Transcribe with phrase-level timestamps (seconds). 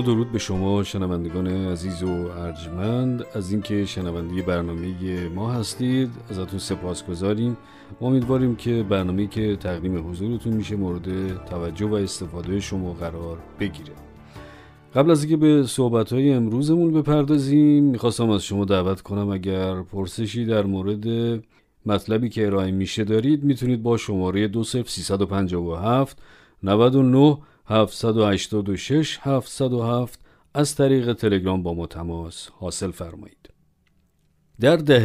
[0.00, 3.24] درود به شما شنوندگان عزیز و ارجمند.
[3.34, 7.56] از اینکه شنونده برنامه ما هستید ازتون سپاس گذاریم
[8.00, 13.92] امیدواریم که برنامه که تقدیم حضورتون میشه مورد توجه و استفاده شما قرار بگیره.
[14.94, 20.44] قبل از اینکه به صحبت های امروزمون بپردازیم می‌خواستم از شما دعوت کنم اگر پرسشی
[20.44, 21.40] در مورد
[21.86, 26.18] مطلبی که ارائه میشه دارید می‌تونید با شماره 20357
[26.62, 30.20] 99 786 707
[30.54, 33.50] از طریق تلگرام با ما تماس حاصل فرمایید.
[34.60, 35.04] در دهه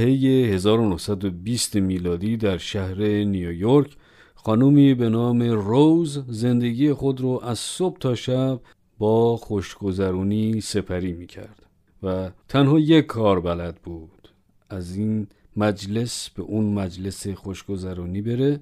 [0.54, 3.98] 1920 میلادی در شهر نیویورک
[4.36, 8.60] خانومی به نام روز زندگی خود رو از صبح تا شب
[8.98, 11.66] با خوشگذرونی سپری می کرد
[12.04, 14.30] و تنها یک کار بلد بود
[14.70, 18.60] از این مجلس به اون مجلس خوشگذرونی بره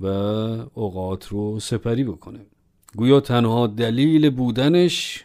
[0.00, 0.06] و
[0.74, 2.40] اوقات رو سپری بکنه
[2.96, 5.24] گویا تنها دلیل بودنش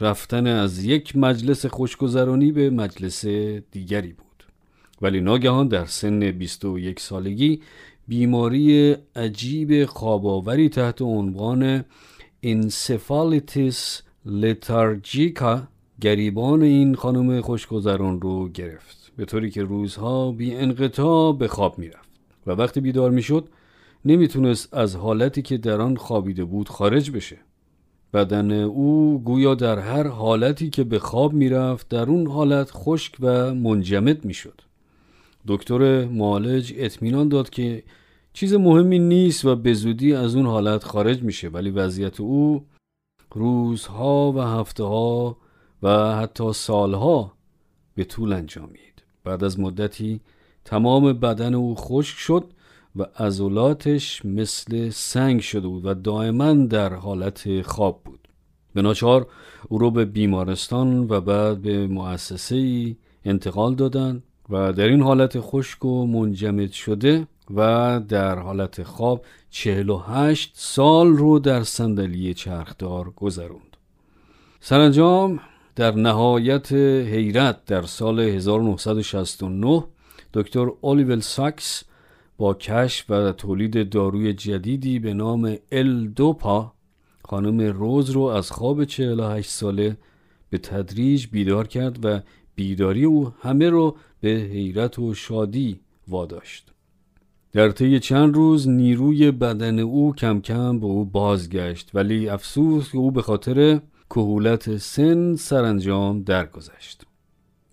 [0.00, 3.26] رفتن از یک مجلس خوشگذرانی به مجلس
[3.70, 4.44] دیگری بود.
[5.02, 7.60] ولی ناگهان در سن 21 سالگی
[8.08, 11.84] بیماری عجیب خواباوری تحت عنوان
[12.42, 15.62] انسفالیتیس لتارجیکا
[16.00, 22.08] گریبان این خانم خوشگذران رو گرفت به طوری که روزها بی انقطاع به خواب می‌رفت
[22.46, 23.48] و وقتی بیدار می‌شد
[24.04, 27.36] نمی‌تونست از حالتی که در آن خوابیده بود خارج بشه.
[28.14, 33.54] بدن او گویا در هر حالتی که به خواب می‌رفت در اون حالت خشک و
[33.54, 34.60] منجمد می‌شد.
[35.46, 37.82] دکتر معالج اطمینان داد که
[38.32, 42.66] چیز مهمی نیست و به زودی از اون حالت خارج میشه ولی وضعیت او
[43.32, 45.36] روزها و هفته ها
[45.82, 47.32] و حتی سالها
[47.94, 49.02] به طول انجامید.
[49.24, 50.20] بعد از مدتی
[50.64, 52.44] تمام بدن او خشک شد
[52.98, 58.28] و عضلاتش مثل سنگ شده بود و دائما در حالت خواب بود.
[58.74, 59.26] به ناچار
[59.68, 65.84] او رو به بیمارستان و بعد به مؤسسه انتقال دادن و در این حالت خشک
[65.84, 73.76] و منجمد شده و در حالت خواب 48 سال رو در صندلی چرخدار گذروند.
[74.60, 75.40] سرانجام
[75.76, 79.84] در نهایت حیرت در سال 1969
[80.34, 81.84] دکتر اولیول ساکس
[82.38, 86.72] با کشف و تولید داروی جدیدی به نام ال دوپا
[87.24, 89.96] خانم روز رو از خواب 48 ساله
[90.50, 92.20] به تدریج بیدار کرد و
[92.54, 96.72] بیداری او همه رو به حیرت و شادی واداشت.
[97.52, 103.10] در طی چند روز نیروی بدن او کم کم به او بازگشت ولی افسوس او
[103.10, 107.02] به خاطر کهولت سن سرانجام درگذشت.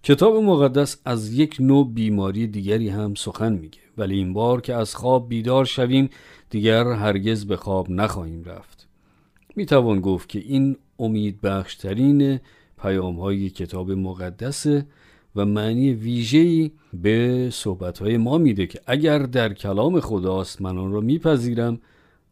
[0.04, 3.84] کتاب مقدس از یک نوع بیماری دیگری هم سخن میگه.
[3.97, 6.09] ولی این بار که از خواب بیدار شویم
[6.50, 8.88] دیگر هرگز به خواب نخواهیم رفت.
[9.56, 12.39] می‌توان گفت که این امید بخشترین
[12.81, 14.85] پیام های کتاب مقدسه
[15.35, 20.91] و معنی ویژه‌ای به صحبت های ما میده که اگر در کلام خداست من آن
[20.91, 21.79] را میپذیرم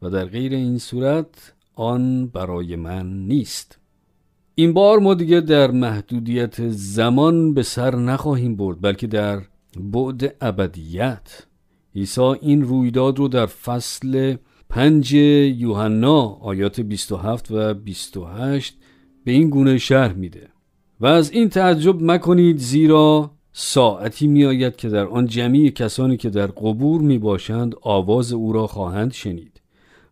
[0.01, 3.79] و در غیر این صورت آن برای من نیست.
[4.55, 9.41] این بار ما دیگه در محدودیت زمان به سر نخواهیم برد بلکه در
[9.79, 11.45] بعد ابدیت.
[11.95, 14.35] عیسی این رویداد رو در فصل
[14.69, 18.77] پنج یوحنا آیات 27 و 28
[19.23, 20.49] به این گونه شرح میده.
[20.99, 26.47] و از این تعجب مکنید زیرا ساعتی میآید که در آن جمعی کسانی که در
[26.47, 29.61] قبور می باشند آواز او را خواهند شنید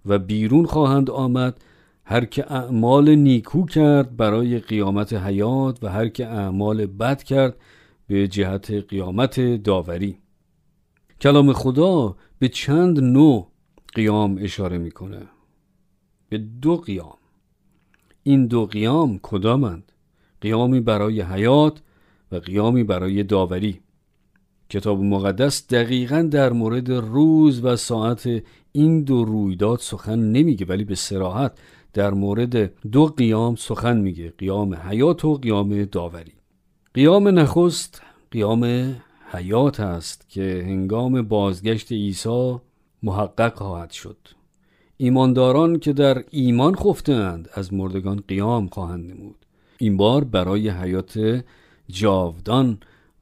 [0.06, 1.62] و بیرون خواهند آمد
[2.04, 7.56] هر که اعمال نیکو کرد برای قیامت حیات و هر که اعمال بد کرد
[8.08, 10.21] به جهت قیامت داوری.
[11.22, 13.48] کلام خدا به چند نوع
[13.94, 15.22] قیام اشاره می‌کنه؟
[16.30, 17.18] به دو قیام.
[18.24, 19.92] این دو قیام کدامند؟
[20.42, 21.82] قیامی برای حیات
[22.32, 23.80] و قیامی برای داوری.
[24.70, 30.96] کتاب مقدس دقیقا در مورد روز و ساعت این دو رویداد سخن نمیگه ولی به
[30.96, 31.58] سراحت
[31.94, 36.34] در مورد دو قیام سخن میگه قیام حیات و قیام داوری.
[36.94, 38.02] قیام نخست
[38.32, 38.64] قیام
[39.34, 42.56] حیات است که هنگام بازگشت عیسی
[43.04, 44.18] محقق خواهد شد.
[44.98, 49.46] ایمانداران که در ایمان خفتند از مردگان قیام خواهند نمود.
[49.78, 51.44] این بار برای حیات
[51.90, 52.78] جاودان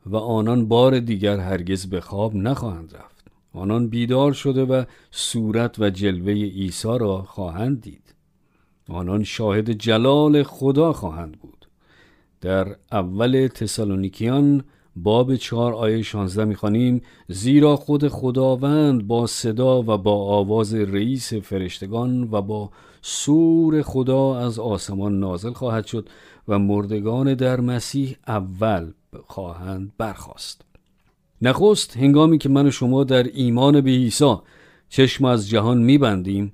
[0.05, 3.25] و آنان بار دیگر هرگز به خواب نخواهند رفت.
[3.53, 8.15] آنان بیدار شده و صورت و جلوه عیسی را خواهند دید.
[8.89, 11.67] آنان شاهد جلال خدا خواهند بود.
[12.41, 14.63] در اول تسالونیکیان
[15.03, 17.01] باب چهار آیه 16 می‌خوانیم.
[17.27, 22.69] زیرا خود خداوند با صدا و با آواز رئیس فرشتگان و با
[23.01, 26.09] سور خدا از آسمان نازل خواهد شد
[26.47, 28.91] و مردگان در مسیح اول
[29.27, 30.61] خواهند برخواست
[31.41, 34.35] نخست هنگامی که من و شما در ایمان به عیسی
[34.89, 36.53] چشم از جهان میبندیم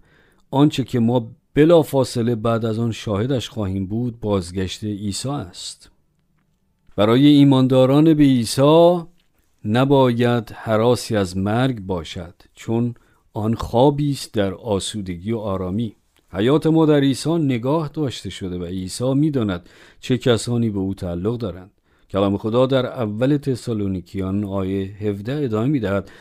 [0.52, 5.95] آنچه که ما بلا فاصله بعد از آن شاهدش خواهیم بود بازگشت عیسی است.
[6.96, 9.00] برای ایمانداران به عیسی
[9.66, 12.96] نباید حراسی از مرگ باشد چون
[13.34, 15.96] آن خوابی است در آسودگی و آرامی.
[16.32, 19.70] حیات ما در عیسی نگاه داشته شده و عیسی می‌داند
[20.00, 21.72] چه کسانی به او تعلق دارند.
[22.10, 26.12] کلام خدا در اول تسالونیکیان آیه 17 ادامه می‌دهد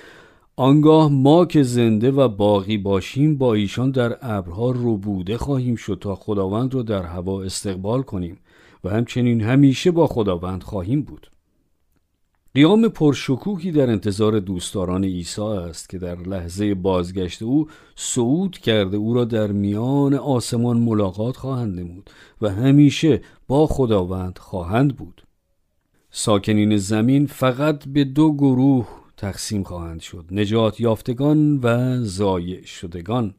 [0.57, 6.15] آنگاه ما که زنده و باقی باشیم با ایشان در ابرها روبوده خواهیم شد تا
[6.15, 8.39] خداوند را در هوا استقبال کنیم.
[8.85, 11.31] و همچنین همیشه با خداوند خواهیم بود.
[12.55, 19.15] قیام پرشکوهی در انتظار دوستداران عیسی است که در لحظه بازگشت او صعود کرده او
[19.15, 22.11] را در میان آسمان ملاقات خواهند نمود
[22.43, 25.23] و همیشه با خداوند خواهند بود.
[26.11, 33.35] ساکنین زمین فقط به دو گروه تقسیم خواهند شد نجات یافتگان و زایع شدگان.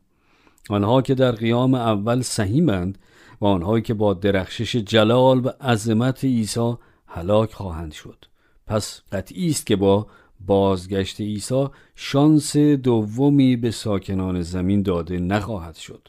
[0.70, 2.98] آنها که در قیام اول سهیمند
[3.42, 6.74] و آنهایی که با درخشش جلال و عظمت عیسی
[7.08, 8.26] هلاک خواهند شد.
[8.68, 10.08] پس قطعی است که با
[10.40, 16.08] بازگشت عیسی شانس دومی به ساکنان زمین داده نخواهد شد.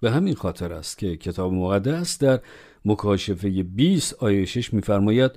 [0.00, 2.40] به همین خاطر است که کتاب مقدس در
[2.84, 5.30] مکاشفه 20 آیه 6 می‌فرماید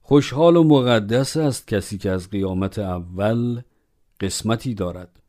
[0.00, 3.62] خوشحال و مقدس است کسی که از قیامت اول
[4.20, 5.21] قسمتی دارد.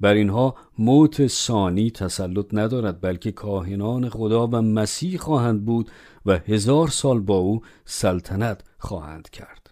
[0.00, 5.90] بر اینها موت ثانی تسلط ندارد بلکه کاهنان خدا و مسیح خواهند بود
[6.26, 9.70] و هزار سال با او سلطنت خواهند کرد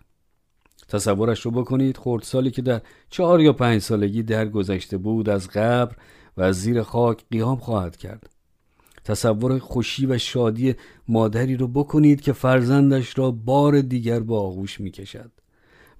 [0.88, 2.80] تصورش رو بکنید خردسالی که در
[3.10, 5.96] چهار یا پنج سالگی درگذشته بود از قبر
[6.36, 8.30] و از زیر خاک قیام خواهد کرد
[9.04, 10.74] تصور خوشی و شادی
[11.08, 15.30] مادری رو بکنید که فرزندش را بار دیگر به آغوش می کشد.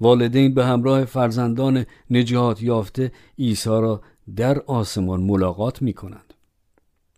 [0.00, 4.00] والدین به همراه فرزندان نجات یافته عیسی را
[4.36, 6.34] در آسمان ملاقات می کنند.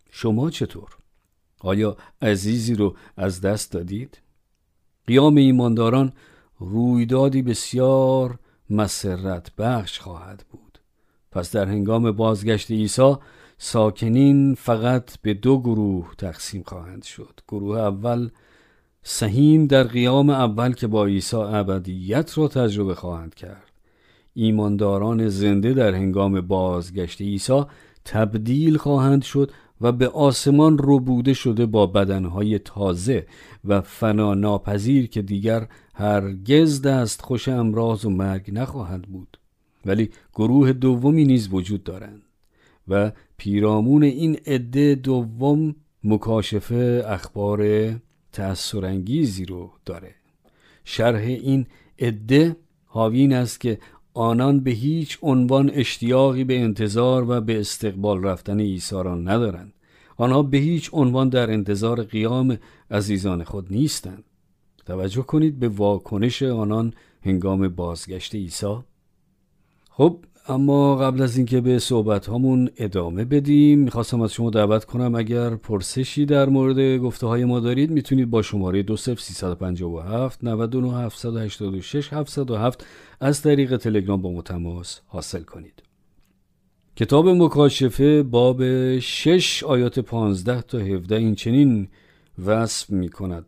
[0.09, 0.97] شما چطور؟
[1.59, 4.21] آیا عزیزی رو از دست دادید؟
[5.07, 6.13] قیام ایمانداران
[6.59, 10.79] رویدادی بسیار مسرت بخش خواهد بود.
[11.31, 13.15] پس در هنگام بازگشت عیسی
[13.57, 18.29] ساکنین فقط به دو گروه تقسیم خواهند شد گروه اول
[19.03, 23.70] سهیم در قیام اول که با عیسی ابدیت را تجربه خواهند کرد
[24.33, 27.63] ایمانداران زنده در هنگام بازگشت عیسی
[28.05, 29.51] تبدیل خواهند شد
[29.81, 33.25] و به آسمان ربوده شده با بدنهای تازه
[33.65, 39.37] و فنا ناپذیر که دیگر هرگز دست خوش امراض و مرگ نخواهند بود.
[39.85, 42.21] ولی گروه دومی نیز وجود دارند
[42.87, 47.91] و پیرامون این عده دوم مکاشفه اخبار
[48.31, 50.15] تأثرانگیزی رو داره.
[50.83, 51.65] شرح این
[51.99, 53.79] عده حاوین است که
[54.13, 59.73] آنان به هیچ عنوان اشتیاقی به انتظار و به استقبال رفتن عیسی را ندارند.
[60.17, 62.57] آنها به هیچ عنوان در انتظار قیام
[62.91, 64.23] عزیزان خود نیستند.
[64.85, 68.77] توجه کنید به واکنش آنان هنگام بازگشت عیسی.
[69.89, 75.15] خب اما قبل از اینکه به صحبت هامون ادامه بدیم می‌خواستم از شما دعوت کنم
[75.15, 82.85] اگر پرسشی در مورد گفته های ما دارید می‌تونید با شماره 20357 99 786 707
[83.19, 85.83] از طریق تلگرام با متماس حاصل کنید.
[86.95, 88.63] کتاب مکاشفه باب
[88.99, 91.87] 6 آیات 15 تا 17 این چنین
[92.45, 93.45] وصف می کند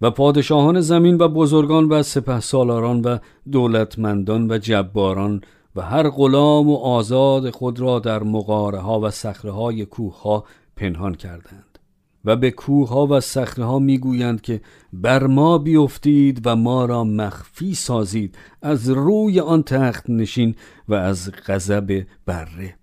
[0.00, 3.18] و پادشاهان زمین و بزرگان و سپه سالاران و
[3.52, 5.40] دولتمندان و جباران
[5.76, 10.44] و هر غلام و آزاد خود را در مقاره ها و سخره های کوه ها
[10.76, 11.78] پنهان کردند
[12.24, 14.60] و به کوه ها و سخره ها می‌گویند که
[14.92, 20.54] بر ما بیفتید و ما را مخفی سازید از روی آن تخت نشین
[20.88, 22.76] و از غضب بره.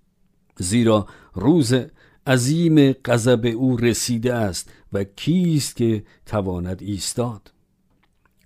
[0.57, 1.73] زیرا روز
[2.27, 7.51] عظیم غضب او رسیده است و کیست که تواند ایستاد.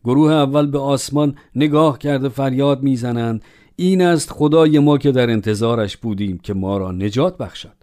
[0.03, 3.43] گروه اول به آسمان نگاه کرده فریاد می‌زنند
[3.75, 7.75] این است خدای ما که در انتظارش بودیم که ما را نجات بخشد.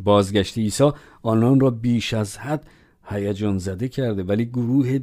[0.00, 0.90] بازگشت عیسی
[1.22, 2.66] آنان را بیش از حد
[3.04, 4.98] هیجان زده کرده ولی گروه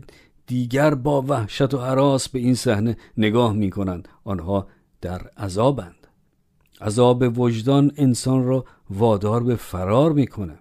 [0.47, 4.67] دیگر با وحشت و حراس به این صحنه نگاه می کنند آنها
[5.01, 6.07] در عذابند.
[6.81, 10.59] عذاب وجدان انسان را وادار به فرار می‌کنه.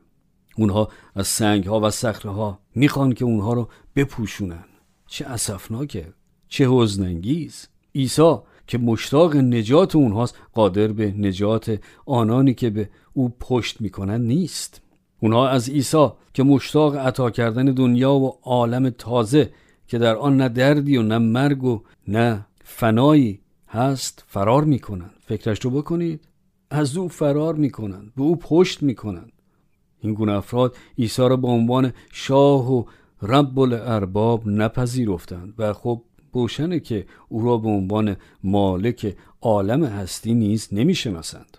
[0.56, 4.64] اونها از سنگ ها و صخره ها می‌خوان که اونها رو بپوشونن.
[5.06, 6.12] چه اسفناکه
[6.48, 7.68] چه حزنانگیز.
[7.94, 14.80] عیسی که مشتاق نجات اونهاست قادر به نجات آنانی که به او پشت می‌کنن نیست.
[15.20, 19.50] اونها از عیسی که مشتاق عطا کردن دنیا و عالم تازه
[19.86, 25.60] که در آن نه دردی و نه مرگ و نه فنایی هست فرار می‌کنن فکرش
[25.60, 26.28] رو بکنید.
[26.70, 29.26] از او فرار می‌کنن به او پشت می‌کنن
[30.00, 32.84] این گونه افراد عیسی را به عنوان شاه و
[33.22, 36.02] رب الارباب نپذیرفتند و خب
[36.34, 41.58] روشنه که او را به عنوان مالک عالم هستی نیز نمی‌شناسند.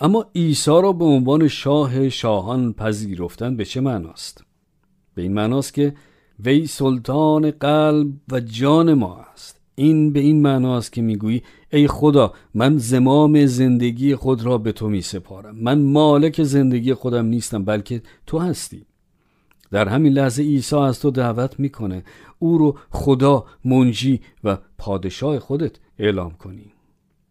[0.00, 4.44] اما عیسی را به عنوان شاه شاهان پذیرفتن به چه معناست؟
[5.14, 5.94] به این معناست که
[6.44, 9.60] وی سلطان قلب و جان ما است.
[9.74, 11.42] این به این معناست که می‌گویی
[11.72, 17.26] ای خدا من زمام زندگی خود را به تو می سپارم من مالک زندگی خودم
[17.26, 18.86] نیستم بلکه تو هستی.
[19.70, 22.04] در همین لحظه عیسی از تو دعوت می‌کنه.
[22.38, 26.72] او رو خدا منجی و پادشاه خودت اعلام کنی.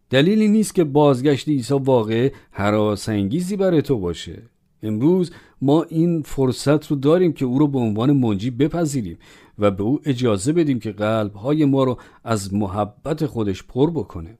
[0.09, 4.43] دلیلی نیست که بازگشت عیسی واقع حراسانگیزی برای تو باشه.
[4.83, 9.17] امروز ما این فرصت رو داریم که او رو به عنوان منجی بپذیریم
[9.59, 14.37] و به او اجازه بدیم که قلبهای ما رو از محبت خودش پر بکنه.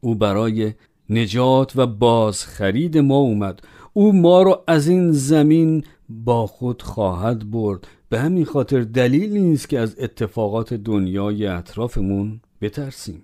[0.00, 0.72] او برای
[1.10, 3.62] نجات و بازخرید ما اومد.
[3.92, 7.86] او ما رو از این زمین با خود خواهد برد.
[8.08, 13.22] به همین خاطر دلیل نیست که از اتفاقات دنیای اطرافمون بترسیم.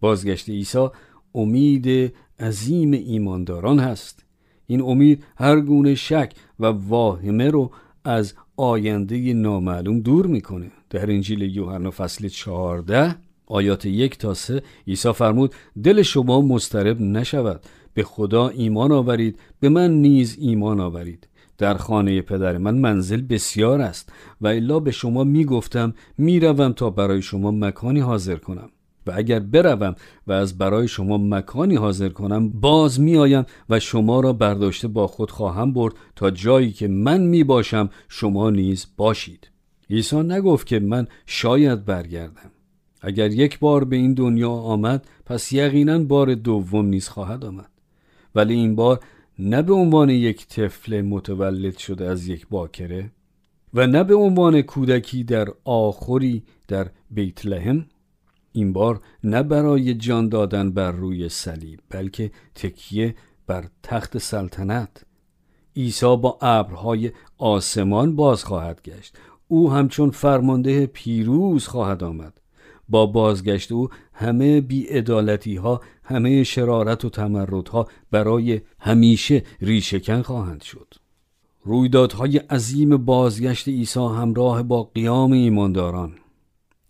[0.00, 0.88] بازگشت عیسی
[1.34, 4.24] امید عظیم ایمانداران هست.
[4.66, 7.70] این امید هر گونه شک و واهمه رو
[8.04, 10.70] از آینده نامعلوم دور می‌کنه.
[10.90, 13.16] در انجیل یوحنا فصل 14
[13.46, 15.54] آیات یک تا سه عیسی فرمود
[15.84, 17.60] دل شما مسترب نشود.
[17.94, 21.28] به خدا ایمان آورید به من نیز ایمان آورید.
[21.58, 27.22] در خانه پدر من منزل بسیار است و الا به شما می‌گفتم می‌روم تا برای
[27.22, 28.70] شما مکانی حاضر کنم.
[29.06, 29.94] و اگر بروم
[30.26, 35.30] و از برای شما مکانی حاضر کنم باز میآیم و شما را برداشته با خود
[35.30, 39.50] خواهم برد تا جایی که من می باشم شما نیز باشید.
[39.90, 42.50] عیسی نگفت که من شاید برگردم.
[43.00, 47.70] اگر یک بار به این دنیا آمد پس یقینا بار دوم نیز خواهد آمد.
[48.34, 49.00] ولی این بار
[49.38, 53.10] نه به عنوان یک طفل متولد شده از یک باکره
[53.74, 57.86] و نه به عنوان کودکی در آخری در بیت لحم
[58.52, 63.14] این بار نه برای جان دادن بر روی صلیب بلکه تکیه
[63.46, 65.04] بر تخت سلطنت.
[65.76, 69.16] عیسی با ابرهای آسمان باز خواهد گشت.
[69.48, 72.40] او همچون فرمانده پیروز خواهد آمد.
[72.88, 80.94] با بازگشت او همه بیعدالتی ها همه شرارت و تمردها برای همیشه ریشکن خواهند شد.
[81.64, 86.12] رویدادهای عظیم بازگشت عیسی همراه با قیام ایمانداران.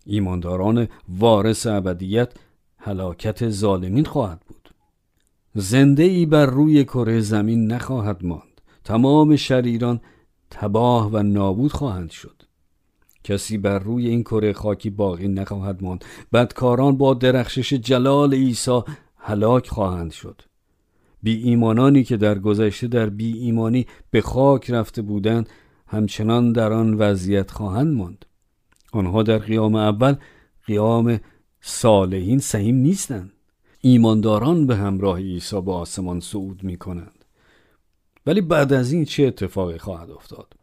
[0.05, 2.33] ایمانداران وارث ابدیت
[2.77, 4.69] هلاکت ظالمین خواهد بود.
[5.55, 8.61] زنده ای بر روی کره زمین نخواهد ماند.
[8.83, 10.01] تمام شریران
[10.51, 12.38] تباه و نابود خواهند شد.
[13.23, 16.05] کسی بر روی این کره خاکی باقی نخواهد ماند.
[16.33, 18.81] بدکاران با درخشش جلال عیسی
[19.17, 20.41] هلاک خواهند شد.
[21.23, 25.49] بی ایمانانی که در گذشته در بی ایمانی به خاک رفته بودند
[25.87, 28.25] همچنان در آن وضعیت خواهند ماند.
[28.91, 30.15] آنها در قیام اول
[30.65, 31.19] قیام
[31.61, 33.31] صالحین سهیم نیستند.
[33.81, 37.25] ایمانداران به همراه عیسی به آسمان صعود می کنند
[38.25, 40.53] ولی بعد از این چه اتفاقی خواهد افتاد؟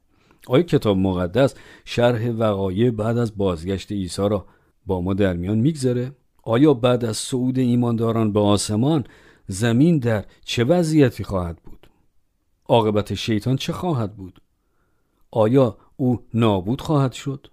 [0.46, 4.46] آیا کتاب مقدس شرح وقایع بعد از بازگشت عیسی را
[4.86, 6.12] با ما در میان می‌گذاره؟
[6.42, 9.04] آیا بعد از صعود ایمانداران به آسمان
[9.46, 11.86] زمین در چه وضعیتی خواهد بود؟
[12.68, 14.40] عاقبت شیطان چه خواهد بود؟
[15.30, 17.46] آیا او نابود خواهد شد؟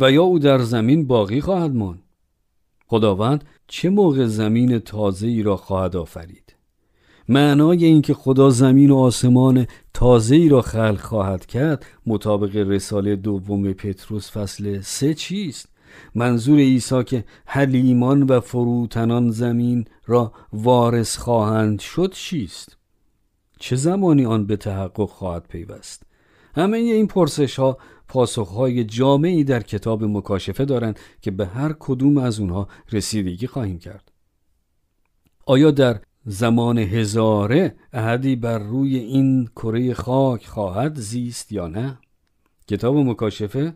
[0.00, 2.02] و یا او در زمین باقی خواهد ماند؟
[2.86, 6.54] خداوند چه موقع زمین تازه ای را خواهد آفرید؟
[7.30, 13.72] معنای اینکه خدا زمین و آسمان تازه ای را خلق خواهد کرد مطابق رساله دوم
[13.72, 15.68] پتروس فصل سه چیست؟
[16.14, 22.76] منظور عیسی که حلیمان و فروتنان زمین را وارث خواهند شد چیست؟
[23.58, 26.02] چه زمانی آن به تحقق خواهد پیوست؟
[26.54, 32.40] همه این پرسش ها پاسخهای جامعی در کتاب مکاشفه دارند که به هر کدوم از
[32.40, 34.12] اونها رسیدگی خواهیم کرد.
[35.46, 41.98] آیا در زمان هزاره احدی بر روی این کره خاک خواهد زیست یا نه؟
[42.68, 43.74] کتاب مکاشفه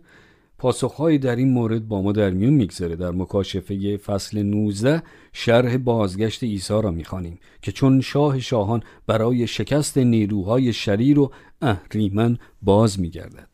[0.58, 2.96] پاسخهایی در این مورد با ما در میون می‌گذاره.
[2.96, 9.98] در مکاشفه فصل 19 شرح بازگشت عیسی را می‌خوانیم که چون شاه شاهان برای شکست
[9.98, 11.32] نیروهای شریر و
[11.62, 13.48] اهریمن باز میگردد.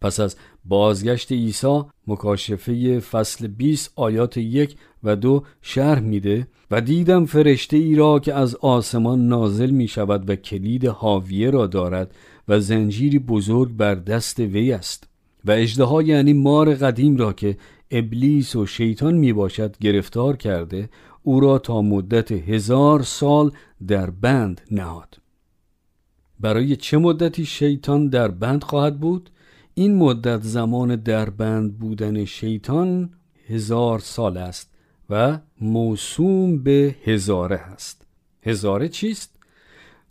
[0.00, 7.24] پس از بازگشت عیسی مکاشفه فصل 20 آیات یک و دو شرح میده و دیدم
[7.24, 12.14] فرشته ای را که از آسمان نازل می شود و کلید حاویه را دارد
[12.48, 15.08] و زنجیری بزرگ بر دست وی است
[15.44, 17.56] و اجده یعنی مار قدیم را که
[17.90, 20.88] ابلیس و شیطان می باشد گرفتار کرده
[21.22, 23.52] او را تا مدت هزار سال
[23.88, 25.18] در بند نهاد
[26.40, 29.30] برای چه مدتی شیطان در بند خواهد بود؟
[29.74, 33.10] این مدت زمان در بند بودن شیطان
[33.48, 34.71] هزار سال است
[35.12, 38.06] و موسوم به هزاره هست.
[38.42, 39.36] هزاره چیست؟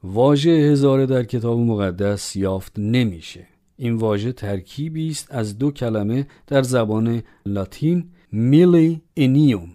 [0.04, 3.48] واژه هزاره در کتاب مقدس یافت نمیشه.
[3.78, 9.70] این واژه ترکیبی است از دو کلمه در زبان لاتین میلی انیوم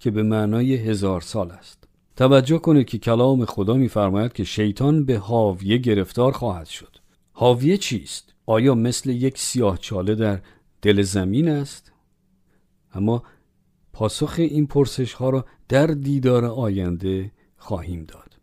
[0.00, 1.88] که به معنای هزار سال است.
[2.16, 6.96] توجه کنید که کلام خدا میفرماید که شیطان به حاویه گرفتار خواهد شد.
[7.32, 10.40] حاویه چیست؟ آیا مثل یک سیاه چاله در
[10.82, 11.92] دل زمین است؟
[12.94, 13.22] اما
[13.98, 18.36] پاسخ این پرسش ها را در دیدار آینده خواهیم داد.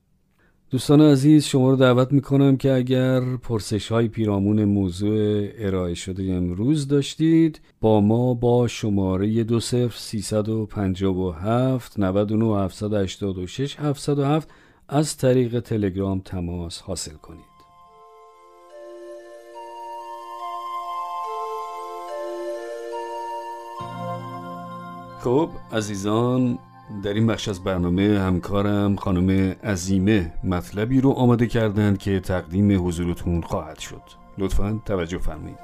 [0.70, 6.88] دوستان عزیز شما رو دعوت می‌کنم که اگر پرسش های پیرامون موضوع ارائه شده امروز
[6.88, 12.56] داشتید با ما با شماره دو سفر سیصد و پنجاب و هفت نود و نو
[12.56, 14.50] هفتصد هشتاد و شش هفتصد و هفت
[14.90, 17.55] از طریق تلگرام تماس حاصل کنید.
[25.26, 26.60] خب عزیزان
[27.04, 33.42] در این بخش از برنامه همکارم خانم عزیمه مطلبی رو آماده کردند که تقدیم حضورتون
[33.42, 34.02] خواهد شد.
[34.38, 35.58] لطفا توجه فرمایید.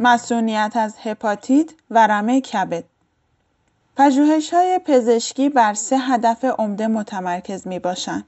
[0.00, 2.84] مسئولیت از هپاتیت و رمه کبد.
[3.96, 8.24] پژوهش های پزشکی بر سه هدف عمده متمرکز می باشند.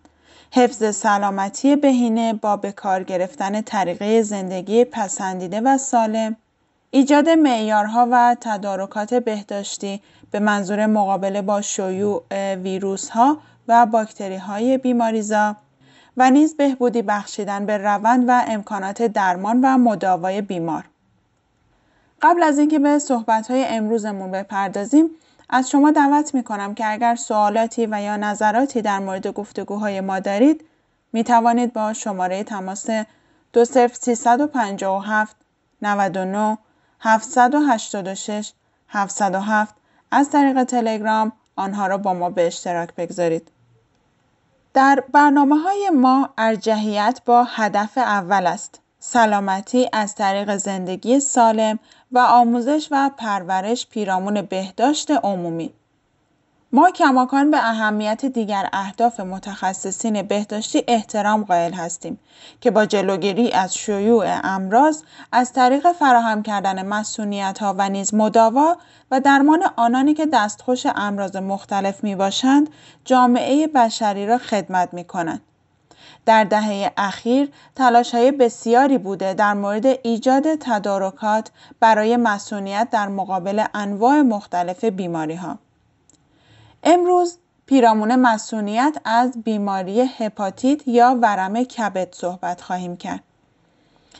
[0.52, 6.36] حفظ سلامتی بهینه با به کار گرفتن طریقه زندگی پسندیده و سالم،
[6.90, 15.56] ایجاد معیارها و تدارکات بهداشتی به منظور مقابله با شیوع ویروسها و باکتریهای بیماریزا
[16.16, 20.84] و نیز بهبودی بخشیدن به روند و امکانات درمان و مداوای بیمار.
[22.22, 25.10] قبل از اینکه به صحبت‌های امروزمون بپردازیم،
[25.48, 30.20] از شما دعوت می کنم که اگر سوالاتی و یا نظراتی در مورد گفتگوهای ما
[30.20, 30.64] دارید
[31.12, 32.86] می توانید با شماره تماس
[33.52, 35.36] 20357
[35.82, 36.58] 99
[37.00, 38.52] 786
[38.88, 39.74] 707
[40.10, 43.50] از طریق تلگرام آنها را با ما به اشتراک بگذارید.
[44.74, 48.80] در برنامه های ما ارجحیت با هدف اول است.
[48.98, 51.78] سلامتی از طریق زندگی سالم
[52.12, 55.72] و آموزش و پرورش پیرامون بهداشت عمومی
[56.72, 62.18] ما کماکان به اهمیت دیگر اهداف متخصصین بهداشتی احترام قائل هستیم
[62.60, 68.76] که با جلوگیری از شیوع امراض از طریق فراهم کردن مسئولیت ها و نیز مداوا
[69.10, 72.68] و درمان آنانی که دستخوش امراض مختلف می باشند
[73.04, 75.42] جامعه بشری را خدمت می کنند.
[76.26, 77.50] در دهه اخیر
[78.12, 84.84] های بسیاری بوده در مورد ایجاد تدارکات برای مسئولیت در مقابل انواع مختلف
[85.42, 85.58] ها.
[86.82, 93.22] امروز پیرامون مسئولیت از بیماری هپاتیت یا ورم کبد صحبت خواهیم کرد.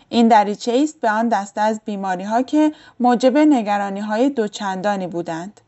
[0.08, 5.60] این دریچه است به آن دسته از بیماری ها که موجب نگرانی های دوچندانی بودند.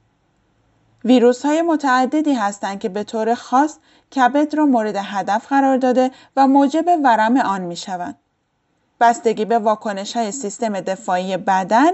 [1.05, 3.79] ویروس های متعددی هستند که به طور خاص
[4.17, 8.17] کبد را مورد هدف قرار داده و موجب ورم آن می شوند.
[9.01, 11.91] بستگی به واکنش های سیستم دفاعی بدن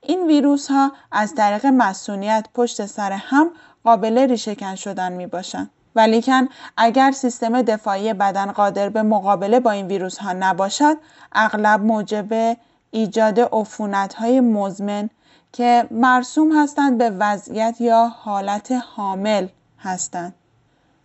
[0.00, 3.50] این ویروس ها از طریق مسئولیت پشت سر هم
[3.84, 5.70] قابل ریشهکن شدن می باشند.
[5.96, 10.96] ولیکن اگر سیستم دفاعی بدن قادر به مقابله با این ویروس ها نباشد
[11.32, 12.56] اغلب موجب
[12.90, 15.10] ایجاد عفونت های مزمن
[15.52, 19.46] که مرسوم هستند به وضعیت یا حالت حامل
[19.78, 20.34] هستند.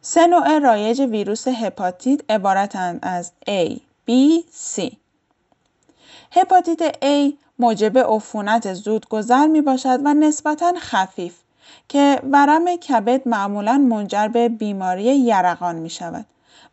[0.01, 4.11] سه نوع رایج ویروس هپاتیت عبارتند از A, B,
[4.75, 4.95] C.
[6.31, 11.35] هپاتیت A موجب عفونت زودگذر می باشد و نسبتا خفیف
[11.89, 16.25] که ورم کبد معمولا منجر به بیماری یرقان می شود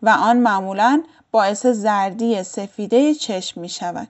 [0.02, 4.08] و آن معمولا باعث زردی سفیده چشم می شود.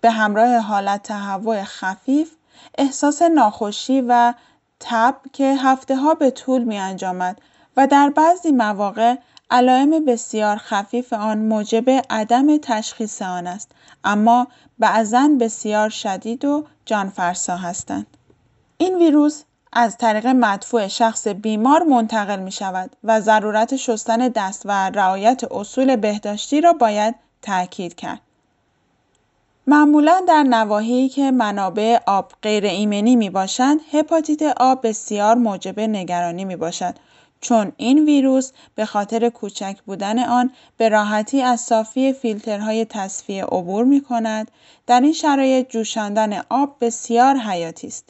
[0.00, 2.30] به همراه حالت تهوع خفیف
[2.78, 4.34] احساس ناخوشی و
[4.80, 7.38] تب که هفته ها به طول می انجامد
[7.76, 9.16] و در بعضی مواقع
[9.50, 13.72] علائم بسیار خفیف آن موجب عدم تشخیص آن است
[14.04, 14.46] اما
[14.78, 18.06] بعضا بسیار شدید و جانفرسا هستند
[18.78, 24.70] این ویروس از طریق مدفوع شخص بیمار منتقل می شود و ضرورت شستن دست و
[24.90, 28.20] رعایت اصول بهداشتی را باید تاکید کرد.
[29.66, 36.44] معمولا در نواحی که منابع آب غیر ایمنی می باشند، هپاتیت آب بسیار موجب نگرانی
[36.44, 36.94] می باشد
[37.40, 43.84] چون این ویروس به خاطر کوچک بودن آن به راحتی از صافی فیلترهای تصفیه عبور
[43.84, 44.50] می کند.
[44.86, 48.08] در این شرایط جوشاندن آب بسیار حیاتی است.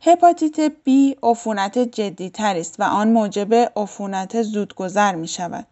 [0.00, 0.90] هپاتیت B
[1.22, 5.66] عفونت جدیتر است و آن موجب عفونت زودگذر می شود.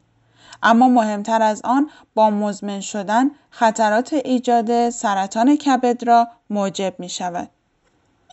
[0.63, 7.49] اما مهمتر از آن با مزمن شدن خطرات ایجاد سرطان کبد را موجب می شود.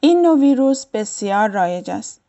[0.01, 2.22] این نوع ویروس بسیار رایج است.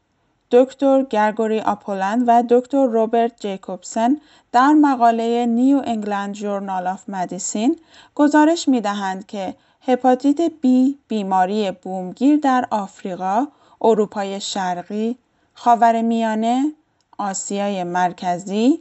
[0.55, 4.17] دکتر گرگوری آپولند و دکتر روبرت جیکوبسن
[4.53, 7.77] در مقاله New England Journal of Medicine
[8.15, 10.67] گزارش می دهند که هپاتیت B
[11.09, 13.47] بیماری بومگیر در آفریقا،
[13.81, 15.19] اروپای شرقی،
[15.55, 16.73] خاورمیانه،
[17.19, 18.81] آسیای مرکزی،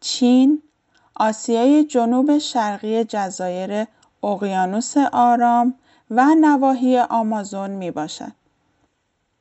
[0.00, 0.62] چین،
[1.14, 3.86] آسیای جنوب شرقی جزایر
[4.22, 5.74] اقیانوس آرام
[6.10, 8.37] و نواحی آمازون می باشد.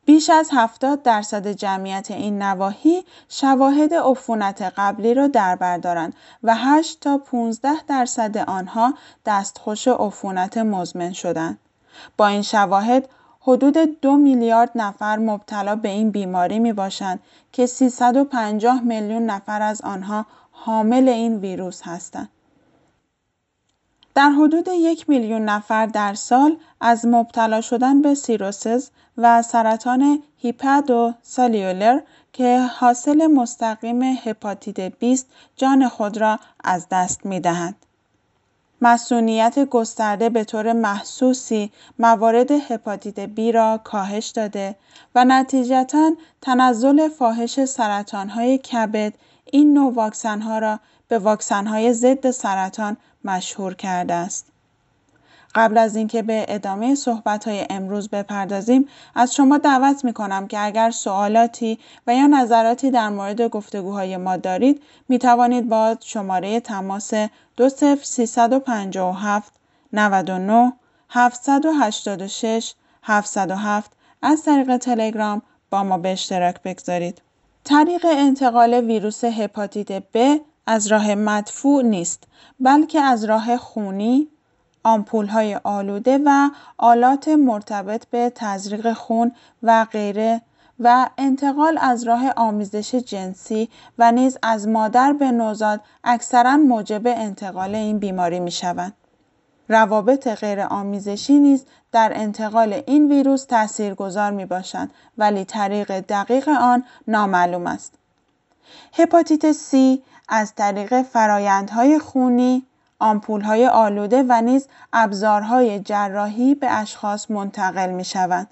[0.07, 6.55] بیش از 70 درصد جمعیت این نواحی شواهد عفونت قبلی را در بر دارند و
[6.55, 8.93] 8 تا 15 درصد آنها
[9.25, 11.59] دستخوش عفونت مزمن شدند.
[12.17, 13.09] با این شواهد
[13.41, 17.19] حدود دو میلیارد نفر مبتلا به این بیماری می باشند
[17.51, 22.29] که 350 میلیون نفر از آنها حامل این ویروس هستند.
[24.17, 31.13] در حدود یک میلیون نفر در سال از مبتلا شدن به سیروسز و سرطان هیپادو
[31.21, 31.99] سالیولر
[32.33, 37.75] که حاصل مستقیم هپاتیت 20 جان خود را از دست می دهند.
[38.81, 44.75] مسئولیت گسترده به طور محسوسی موارد هپاتیت بی را کاهش داده
[45.15, 49.13] و نتیجتا تنزل فاحش سرطانهای کبد
[49.51, 52.97] این نوع واکسنها را به واکسنهای ضد سرطان
[53.29, 54.45] مشهور کرده است.
[55.55, 60.59] قبل از اینکه به ادامه صحبت های امروز بپردازیم از شما دعوت می کنم که
[60.59, 67.13] اگر سوالاتی و یا نظراتی در مورد گفتگوهای ما دارید می توانید با شماره تماس
[67.57, 69.53] 20357
[69.93, 70.73] 99
[71.09, 77.21] 786 707 از طریق تلگرام با ما به اشتراک بگذارید.
[77.63, 80.17] طریق انتقال ویروس هپاتیت B
[80.67, 82.23] از راه مدفوع نیست
[82.59, 84.27] بلکه از راه خونی،
[85.29, 89.31] های آلوده و آلات مرتبط به تزریق خون
[89.63, 90.41] و غیره
[90.79, 97.75] و انتقال از راه آمیزش جنسی و نیز از مادر به نوزاد اکثرا موجب انتقال
[97.75, 98.93] این بیماری می شوند.
[99.69, 106.83] روابط غیر آمیزشی نیز در انتقال این ویروس تاثیرگذار می باشند ولی طریق دقیق آن
[107.07, 107.93] نامعلوم است.
[108.93, 109.75] هپاتیت C
[110.27, 112.65] از طریق فرایندهای خونی،
[113.43, 118.47] های آلوده و نیز ابزارهای جراحی به اشخاص منتقل می شوند.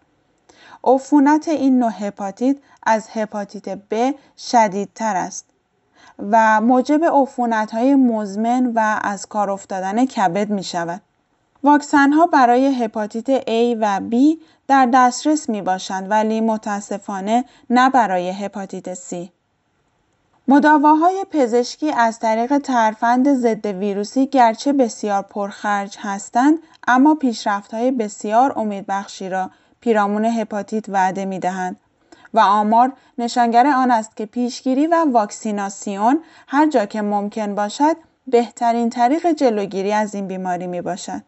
[0.83, 5.45] عفونت این نوع هپاتیت از هپاتیت B شدیدتر است
[6.19, 7.01] و موجب
[7.73, 11.01] های مزمن و از کار افتادن کبد می شود.
[11.63, 14.15] واکسن ها برای هپاتیت A و B
[14.67, 19.29] در دسترس می باشند ولی متاسفانه نه برای هپاتیت C.
[20.47, 29.29] مداواهای پزشکی از طریق ترفند ضد ویروسی گرچه بسیار پرخرج هستند اما پیشرفت‌های بسیار امیدبخشی
[29.29, 31.77] را پیرامون هپاتیت وعده می‌دهند
[32.33, 37.95] و آمار نشانگر آن است که پیشگیری و واکسیناسیون هر جا که ممکن باشد
[38.27, 41.21] بهترین طریق جلوگیری از این بیماری می باشد.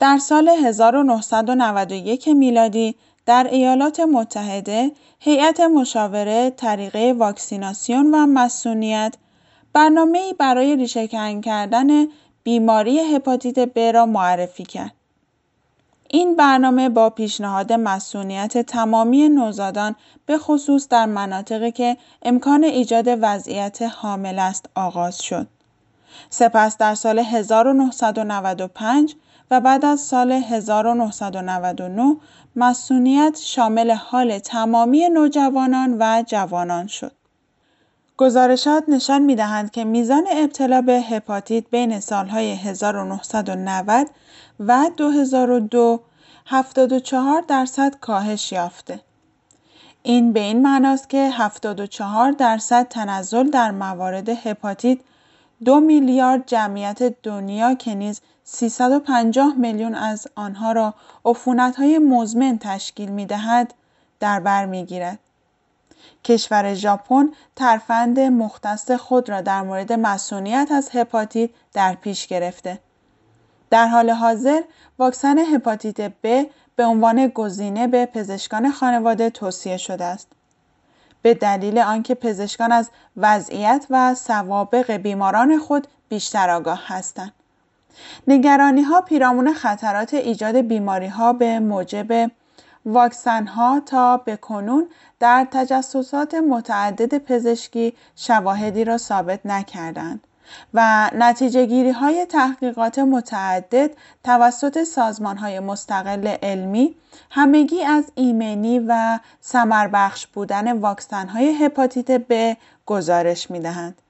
[0.00, 9.14] در سال 1991 میلادی در ایالات متحده هیئت مشاوره طریقه واکسیناسیون و مسئولیت
[9.72, 12.06] برنامه‌ای برای ریشهکن کردن
[12.42, 14.94] بیماری هپاتیت ب را معرفی کرد.
[16.12, 23.82] این برنامه با پیشنهاد مسئولیت تمامی نوزادان به خصوص در مناطقی که امکان ایجاد وضعیت
[23.82, 25.46] حامل است آغاز شد.
[26.30, 29.14] سپس در سال 1995
[29.50, 32.16] و بعد از سال 1999
[32.56, 37.12] مسئولیت شامل حال تمامی نوجوانان و جوانان شد.
[38.16, 44.10] گزارشات نشان می دهند که میزان ابتلا به هپاتیت بین سالهای 1990
[44.60, 46.00] و 2002
[46.46, 49.00] 74 درصد کاهش یافته.
[50.02, 54.98] این به این معناست که 74 درصد تنزل در موارد هپاتیت
[55.64, 60.94] دو میلیارد جمعیت دنیا که نیز 350 میلیون از آنها را
[61.76, 63.74] های مزمن تشکیل می دهد
[64.20, 65.18] در بر می گیرد.
[66.24, 72.78] کشور ژاپن ترفند مختص خود را در مورد مسئولیت از هپاتیت در پیش گرفته.
[73.70, 74.60] در حال حاضر
[74.98, 76.46] واکسن هپاتیت B
[76.76, 80.28] به عنوان گزینه به پزشکان خانواده توصیه شده است.
[81.22, 87.32] به دلیل آنکه پزشکان از وضعیت و سوابق بیماران خود بیشتر آگاه هستند.
[88.28, 92.30] نگرانی ها پیرامون خطرات ایجاد بیماری ها به موجب
[92.86, 94.88] واکسن ها تا به کنون
[95.20, 100.26] در تجسسات متعدد پزشکی شواهدی را ثابت نکردند
[100.74, 103.90] و نتیجه گیری های تحقیقات متعدد
[104.24, 106.94] توسط سازمان های مستقل علمی
[107.30, 114.02] همگی از ایمنی و سمربخش بودن واکسن های هپاتیت B گزارش می دهند.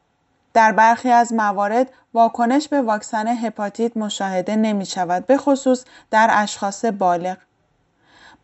[0.54, 6.84] در برخی از موارد واکنش به واکسن هپاتیت مشاهده نمی شود به خصوص در اشخاص
[6.84, 7.36] بالغ.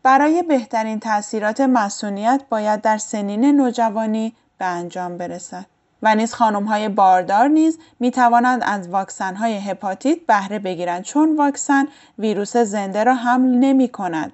[0.03, 5.65] برای بهترین تاثیرات مسئولیت باید در سنین نوجوانی به انجام برسد.
[6.03, 11.35] و نیز خانم های باردار نیز می توانند از واکسن های هپاتیت بهره بگیرند چون
[11.35, 11.87] واکسن
[12.19, 14.33] ویروس زنده را حمل نمی کند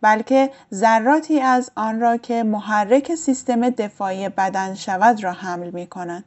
[0.00, 6.24] بلکه ذراتی از آن را که محرک سیستم دفاعی بدن شود را حمل می کند.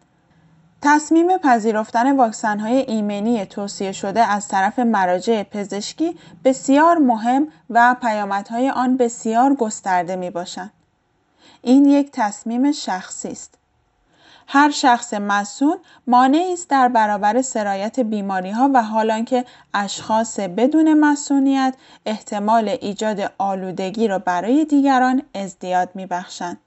[0.81, 8.69] تصمیم پذیرفتن واکسن های ایمنی توصیه شده از طرف مراجع پزشکی بسیار مهم و پیامدهای
[8.69, 10.71] آن بسیار گسترده می باشند.
[11.61, 13.57] این یک تصمیم شخصی است.
[14.47, 20.93] هر شخص مسئول مانعی است در برابر سرایت بیماری ها و حالان که اشخاص بدون
[20.93, 26.57] مسئولیت احتمال ایجاد آلودگی را برای دیگران ازدیاد می بخشند.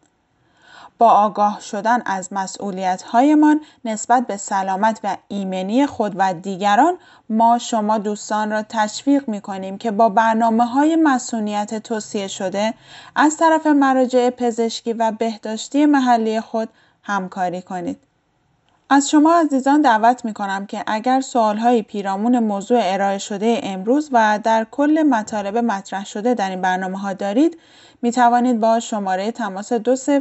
[0.99, 7.59] با آگاه شدن از مسئولیت هایمان نسبت به سلامت و ایمنی خود و دیگران ما
[7.59, 12.75] شما دوستان را تشویق می کنیم که با برنامه های مسئولیت توصیه شده
[13.17, 16.69] از طرف مراجع پزشکی و بهداشتی محلی خود
[17.03, 17.99] همکاری کنید.
[18.93, 24.41] از شما عزیزان دعوت می کنم که اگر سوالهایی پیرامون موضوع ارائه شده امروز و
[24.45, 27.59] در کل مطالب مطرح شده در این برنامه ها دارید
[28.03, 29.73] می توانید با شماره تماس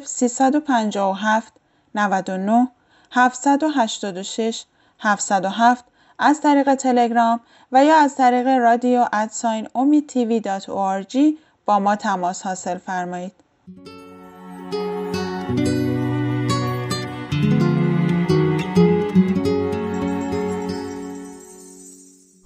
[0.06, 1.54] 357
[1.96, 2.68] 99
[3.12, 4.66] 786
[5.00, 5.86] 707
[6.20, 7.40] از طریق تلگرام
[7.72, 10.40] و یا از طریق رادیو ادساین امید تیوی
[11.66, 13.34] با ما تماس حاصل فرمایید.